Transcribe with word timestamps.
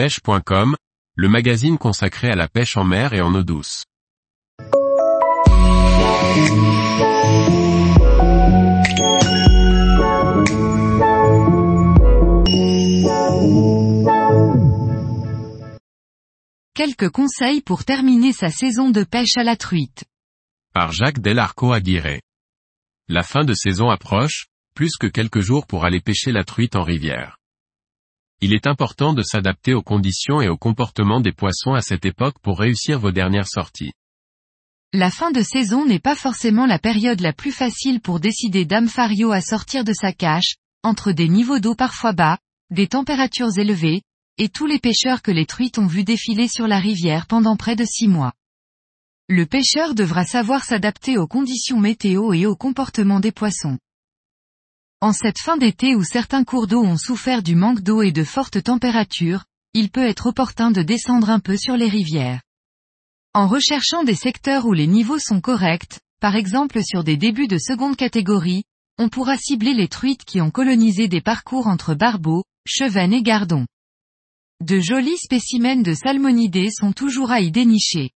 pêche.com, 0.00 0.76
le 1.14 1.28
magazine 1.28 1.76
consacré 1.76 2.30
à 2.30 2.34
la 2.34 2.48
pêche 2.48 2.78
en 2.78 2.84
mer 2.84 3.12
et 3.12 3.20
en 3.20 3.34
eau 3.34 3.42
douce. 3.42 3.84
Quelques 16.74 17.10
conseils 17.10 17.60
pour 17.60 17.84
terminer 17.84 18.32
sa 18.32 18.48
saison 18.48 18.88
de 18.88 19.04
pêche 19.04 19.36
à 19.36 19.44
la 19.44 19.56
truite. 19.56 20.04
Par 20.72 20.92
Jacques 20.92 21.20
Delarco 21.20 21.74
Aguirre. 21.74 22.20
La 23.06 23.22
fin 23.22 23.44
de 23.44 23.52
saison 23.52 23.90
approche, 23.90 24.46
plus 24.74 24.96
que 24.98 25.08
quelques 25.08 25.40
jours 25.40 25.66
pour 25.66 25.84
aller 25.84 26.00
pêcher 26.00 26.32
la 26.32 26.44
truite 26.44 26.74
en 26.74 26.84
rivière. 26.84 27.39
Il 28.42 28.54
est 28.54 28.66
important 28.66 29.12
de 29.12 29.22
s'adapter 29.22 29.74
aux 29.74 29.82
conditions 29.82 30.40
et 30.40 30.48
au 30.48 30.56
comportement 30.56 31.20
des 31.20 31.32
poissons 31.32 31.74
à 31.74 31.82
cette 31.82 32.06
époque 32.06 32.38
pour 32.42 32.58
réussir 32.58 32.98
vos 32.98 33.12
dernières 33.12 33.48
sorties. 33.48 33.92
La 34.92 35.10
fin 35.10 35.30
de 35.30 35.42
saison 35.42 35.84
n'est 35.84 36.00
pas 36.00 36.16
forcément 36.16 36.66
la 36.66 36.78
période 36.78 37.20
la 37.20 37.32
plus 37.32 37.52
facile 37.52 38.00
pour 38.00 38.18
décider 38.18 38.64
d'Am 38.64 38.88
Fario 38.88 39.30
à 39.30 39.40
sortir 39.40 39.84
de 39.84 39.92
sa 39.92 40.12
cache, 40.12 40.56
entre 40.82 41.12
des 41.12 41.28
niveaux 41.28 41.58
d'eau 41.58 41.74
parfois 41.74 42.12
bas, 42.12 42.38
des 42.70 42.88
températures 42.88 43.56
élevées, 43.58 44.02
et 44.38 44.48
tous 44.48 44.66
les 44.66 44.78
pêcheurs 44.78 45.20
que 45.20 45.30
les 45.30 45.44
truites 45.44 45.78
ont 45.78 45.86
vu 45.86 46.02
défiler 46.02 46.48
sur 46.48 46.66
la 46.66 46.78
rivière 46.78 47.26
pendant 47.26 47.56
près 47.56 47.76
de 47.76 47.84
six 47.84 48.08
mois. 48.08 48.32
Le 49.28 49.44
pêcheur 49.44 49.94
devra 49.94 50.24
savoir 50.24 50.64
s'adapter 50.64 51.18
aux 51.18 51.28
conditions 51.28 51.78
météo 51.78 52.32
et 52.32 52.46
au 52.46 52.56
comportement 52.56 53.20
des 53.20 53.32
poissons. 53.32 53.78
En 55.02 55.14
cette 55.14 55.38
fin 55.38 55.56
d'été 55.56 55.94
où 55.94 56.04
certains 56.04 56.44
cours 56.44 56.66
d'eau 56.66 56.82
ont 56.82 56.98
souffert 56.98 57.42
du 57.42 57.54
manque 57.54 57.80
d'eau 57.80 58.02
et 58.02 58.12
de 58.12 58.22
fortes 58.22 58.62
températures, 58.62 59.44
il 59.72 59.90
peut 59.90 60.06
être 60.06 60.26
opportun 60.26 60.70
de 60.70 60.82
descendre 60.82 61.30
un 61.30 61.40
peu 61.40 61.56
sur 61.56 61.74
les 61.78 61.88
rivières. 61.88 62.42
En 63.32 63.48
recherchant 63.48 64.04
des 64.04 64.14
secteurs 64.14 64.66
où 64.66 64.74
les 64.74 64.86
niveaux 64.86 65.18
sont 65.18 65.40
corrects, 65.40 66.00
par 66.20 66.36
exemple 66.36 66.84
sur 66.84 67.02
des 67.02 67.16
débuts 67.16 67.46
de 67.46 67.56
seconde 67.56 67.96
catégorie, 67.96 68.64
on 68.98 69.08
pourra 69.08 69.38
cibler 69.38 69.72
les 69.72 69.88
truites 69.88 70.26
qui 70.26 70.42
ont 70.42 70.50
colonisé 70.50 71.08
des 71.08 71.22
parcours 71.22 71.66
entre 71.66 71.94
Barbeau, 71.94 72.44
Chevennes 72.66 73.14
et 73.14 73.22
Gardon. 73.22 73.66
De 74.60 74.80
jolis 74.80 75.16
spécimens 75.16 75.82
de 75.82 75.94
salmonidés 75.94 76.70
sont 76.70 76.92
toujours 76.92 77.30
à 77.30 77.40
y 77.40 77.50
dénicher. 77.50 78.10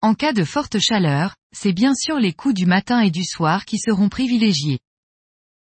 En 0.00 0.14
cas 0.14 0.32
de 0.32 0.44
forte 0.44 0.78
chaleur, 0.78 1.36
c'est 1.54 1.74
bien 1.74 1.94
sûr 1.94 2.18
les 2.18 2.32
coups 2.32 2.54
du 2.54 2.64
matin 2.64 3.00
et 3.00 3.10
du 3.10 3.24
soir 3.24 3.66
qui 3.66 3.76
seront 3.78 4.08
privilégiés. 4.08 4.78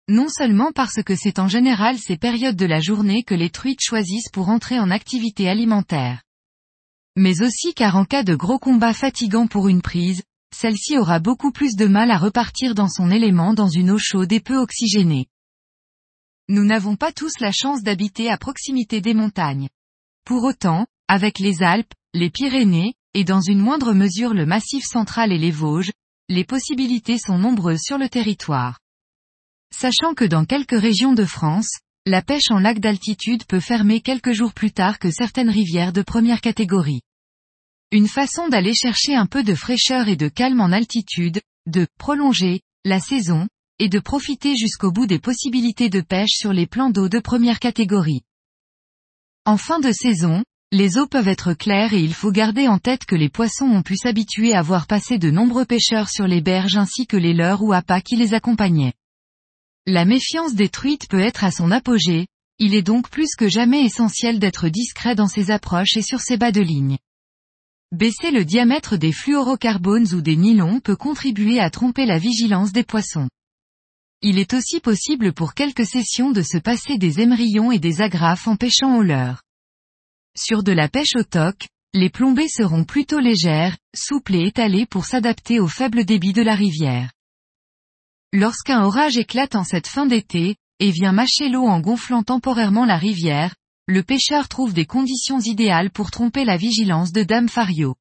Non 0.08 0.28
seulement 0.28 0.70
parce 0.72 1.02
que 1.02 1.16
c'est 1.16 1.40
en 1.40 1.48
général 1.48 1.98
ces 1.98 2.16
périodes 2.16 2.54
de 2.54 2.66
la 2.66 2.80
journée 2.80 3.24
que 3.24 3.34
les 3.34 3.50
truites 3.50 3.82
choisissent 3.82 4.30
pour 4.32 4.48
entrer 4.48 4.78
en 4.78 4.90
activité 4.90 5.48
alimentaire. 5.48 6.22
Mais 7.16 7.42
aussi 7.42 7.74
car 7.74 7.96
en 7.96 8.04
cas 8.04 8.22
de 8.22 8.36
gros 8.36 8.60
combat 8.60 8.92
fatigant 8.92 9.48
pour 9.48 9.66
une 9.66 9.82
prise, 9.82 10.22
celle-ci 10.54 10.96
aura 10.96 11.18
beaucoup 11.18 11.50
plus 11.50 11.74
de 11.74 11.86
mal 11.86 12.12
à 12.12 12.18
repartir 12.18 12.76
dans 12.76 12.88
son 12.88 13.10
élément 13.10 13.52
dans 13.52 13.68
une 13.68 13.90
eau 13.90 13.98
chaude 13.98 14.32
et 14.32 14.40
peu 14.40 14.58
oxygénée. 14.58 15.26
Nous 16.48 16.64
n'avons 16.64 16.94
pas 16.94 17.10
tous 17.10 17.40
la 17.40 17.50
chance 17.50 17.82
d'habiter 17.82 18.30
à 18.30 18.38
proximité 18.38 19.00
des 19.00 19.14
montagnes. 19.14 19.68
Pour 20.24 20.44
autant, 20.44 20.86
avec 21.08 21.40
les 21.40 21.64
Alpes, 21.64 21.92
les 22.14 22.30
Pyrénées, 22.30 22.94
et 23.14 23.24
dans 23.24 23.40
une 23.40 23.58
moindre 23.58 23.92
mesure 23.92 24.34
le 24.34 24.46
Massif 24.46 24.84
central 24.84 25.32
et 25.32 25.38
les 25.38 25.50
Vosges, 25.50 25.90
les 26.28 26.44
possibilités 26.44 27.18
sont 27.18 27.38
nombreuses 27.38 27.82
sur 27.82 27.98
le 27.98 28.08
territoire. 28.08 28.78
Sachant 29.74 30.14
que 30.14 30.24
dans 30.24 30.44
quelques 30.44 30.80
régions 30.80 31.12
de 31.12 31.24
France, 31.24 31.68
la 32.06 32.22
pêche 32.22 32.50
en 32.50 32.58
lac 32.58 32.78
d'altitude 32.78 33.44
peut 33.46 33.60
fermer 33.60 34.00
quelques 34.00 34.32
jours 34.32 34.54
plus 34.54 34.72
tard 34.72 34.98
que 34.98 35.10
certaines 35.10 35.50
rivières 35.50 35.92
de 35.92 36.02
première 36.02 36.40
catégorie. 36.40 37.02
Une 37.92 38.08
façon 38.08 38.48
d'aller 38.48 38.74
chercher 38.74 39.14
un 39.14 39.26
peu 39.26 39.42
de 39.42 39.54
fraîcheur 39.54 40.08
et 40.08 40.16
de 40.16 40.28
calme 40.28 40.60
en 40.60 40.72
altitude, 40.72 41.40
de 41.66 41.86
prolonger 41.98 42.60
la 42.84 43.00
saison, 43.00 43.48
et 43.78 43.88
de 43.88 43.98
profiter 43.98 44.56
jusqu'au 44.56 44.90
bout 44.90 45.06
des 45.06 45.18
possibilités 45.18 45.90
de 45.90 46.00
pêche 46.00 46.36
sur 46.36 46.52
les 46.52 46.66
plans 46.66 46.90
d'eau 46.90 47.08
de 47.08 47.18
première 47.18 47.58
catégorie. 47.58 48.22
En 49.44 49.56
fin 49.56 49.80
de 49.80 49.92
saison, 49.92 50.42
les 50.72 50.98
eaux 50.98 51.06
peuvent 51.06 51.28
être 51.28 51.54
claires 51.54 51.92
et 51.92 52.00
il 52.00 52.14
faut 52.14 52.32
garder 52.32 52.68
en 52.68 52.78
tête 52.78 53.04
que 53.04 53.14
les 53.14 53.28
poissons 53.28 53.66
ont 53.66 53.82
pu 53.82 53.96
s'habituer 53.96 54.54
à 54.54 54.62
voir 54.62 54.86
passer 54.86 55.18
de 55.18 55.30
nombreux 55.30 55.64
pêcheurs 55.64 56.08
sur 56.08 56.26
les 56.26 56.40
berges 56.40 56.76
ainsi 56.76 57.06
que 57.06 57.16
les 57.16 57.34
leurs 57.34 57.62
ou 57.62 57.72
appâts 57.72 58.00
qui 58.00 58.16
les 58.16 58.34
accompagnaient. 58.34 58.94
La 59.88 60.04
méfiance 60.04 60.54
des 60.54 60.68
truites 60.68 61.08
peut 61.08 61.20
être 61.20 61.44
à 61.44 61.52
son 61.52 61.70
apogée, 61.70 62.26
il 62.58 62.74
est 62.74 62.82
donc 62.82 63.08
plus 63.08 63.36
que 63.38 63.48
jamais 63.48 63.84
essentiel 63.84 64.40
d'être 64.40 64.68
discret 64.68 65.14
dans 65.14 65.28
ses 65.28 65.52
approches 65.52 65.96
et 65.96 66.02
sur 66.02 66.20
ses 66.20 66.36
bas 66.36 66.50
de 66.50 66.60
ligne. 66.60 66.98
Baisser 67.92 68.32
le 68.32 68.44
diamètre 68.44 68.96
des 68.96 69.12
fluorocarbones 69.12 70.12
ou 70.12 70.22
des 70.22 70.34
nylons 70.34 70.80
peut 70.80 70.96
contribuer 70.96 71.60
à 71.60 71.70
tromper 71.70 72.04
la 72.04 72.18
vigilance 72.18 72.72
des 72.72 72.82
poissons. 72.82 73.28
Il 74.22 74.40
est 74.40 74.54
aussi 74.54 74.80
possible 74.80 75.32
pour 75.32 75.54
quelques 75.54 75.86
sessions 75.86 76.32
de 76.32 76.42
se 76.42 76.58
passer 76.58 76.98
des 76.98 77.20
émerillons 77.20 77.70
et 77.70 77.78
des 77.78 78.00
agrafes 78.00 78.48
en 78.48 78.56
pêchant 78.56 78.96
au 78.96 79.02
leurre. 79.02 79.42
Sur 80.36 80.64
de 80.64 80.72
la 80.72 80.88
pêche 80.88 81.14
au 81.14 81.22
toc, 81.22 81.68
les 81.94 82.10
plombées 82.10 82.48
seront 82.48 82.82
plutôt 82.82 83.20
légères, 83.20 83.76
souples 83.94 84.34
et 84.34 84.48
étalées 84.48 84.86
pour 84.86 85.04
s'adapter 85.04 85.60
au 85.60 85.68
faible 85.68 86.04
débit 86.04 86.32
de 86.32 86.42
la 86.42 86.56
rivière. 86.56 87.12
Lorsqu'un 88.32 88.82
orage 88.82 89.16
éclate 89.16 89.54
en 89.54 89.64
cette 89.64 89.86
fin 89.86 90.06
d'été, 90.06 90.56
et 90.78 90.90
vient 90.90 91.12
mâcher 91.12 91.48
l'eau 91.48 91.66
en 91.66 91.80
gonflant 91.80 92.22
temporairement 92.22 92.84
la 92.84 92.98
rivière, 92.98 93.54
le 93.86 94.02
pêcheur 94.02 94.48
trouve 94.48 94.74
des 94.74 94.84
conditions 94.84 95.40
idéales 95.40 95.90
pour 95.90 96.10
tromper 96.10 96.44
la 96.44 96.56
vigilance 96.56 97.12
de 97.12 97.22
Dame 97.22 97.48
Fario. 97.48 97.94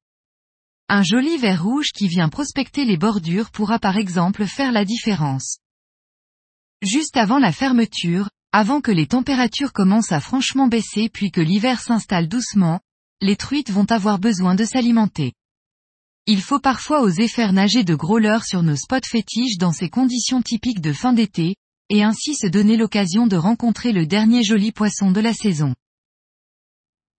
Un 0.88 1.02
joli 1.02 1.36
verre 1.36 1.62
rouge 1.62 1.90
qui 1.92 2.08
vient 2.08 2.28
prospecter 2.28 2.84
les 2.84 2.96
bordures 2.96 3.50
pourra 3.50 3.78
par 3.78 3.96
exemple 3.96 4.46
faire 4.46 4.72
la 4.72 4.84
différence. 4.84 5.58
Juste 6.82 7.16
avant 7.16 7.38
la 7.38 7.52
fermeture, 7.52 8.28
avant 8.52 8.80
que 8.80 8.92
les 8.92 9.06
températures 9.06 9.72
commencent 9.72 10.12
à 10.12 10.20
franchement 10.20 10.68
baisser 10.68 11.08
puis 11.08 11.30
que 11.30 11.40
l'hiver 11.40 11.80
s'installe 11.80 12.28
doucement, 12.28 12.80
les 13.20 13.36
truites 13.36 13.70
vont 13.70 13.90
avoir 13.90 14.18
besoin 14.18 14.54
de 14.54 14.64
s'alimenter. 14.64 15.32
Il 16.28 16.42
faut 16.42 16.58
parfois 16.58 17.02
oser 17.02 17.28
faire 17.28 17.52
nager 17.52 17.84
de 17.84 17.94
gros 17.94 18.18
leurres 18.18 18.44
sur 18.44 18.64
nos 18.64 18.74
spots 18.74 19.06
fétiches 19.06 19.58
dans 19.58 19.70
ces 19.70 19.88
conditions 19.88 20.42
typiques 20.42 20.80
de 20.80 20.92
fin 20.92 21.12
d'été, 21.12 21.54
et 21.88 22.02
ainsi 22.02 22.34
se 22.34 22.48
donner 22.48 22.76
l'occasion 22.76 23.28
de 23.28 23.36
rencontrer 23.36 23.92
le 23.92 24.06
dernier 24.06 24.42
joli 24.42 24.72
poisson 24.72 25.12
de 25.12 25.20
la 25.20 25.32
saison. 25.32 25.72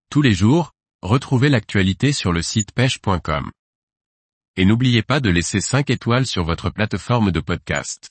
Tous 0.09 0.22
les 0.22 0.34
jours, 0.34 0.73
retrouvez 1.01 1.47
l'actualité 1.47 2.12
sur 2.12 2.34
le 2.34 2.41
site 2.41 2.73
pêche.com. 2.73 3.50
Et 4.57 4.66
n'oubliez 4.66 5.03
pas 5.03 5.22
de 5.22 5.29
laisser 5.29 5.62
5 5.62 5.90
étoiles 5.90 6.25
sur 6.25 6.44
votre 6.44 6.69
plateforme 6.69 7.31
de 7.31 7.40
podcast. 7.40 8.09